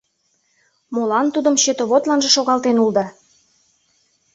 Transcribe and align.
Молан 0.95 1.27
тудым 1.35 1.55
четоводланже 1.63 2.29
шогалтен 2.35 2.75
улыда? 2.83 3.05